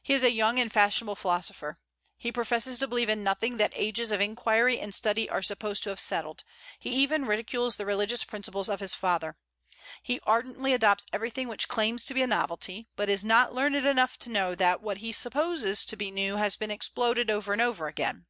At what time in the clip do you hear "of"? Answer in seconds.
4.12-4.20, 8.68-8.78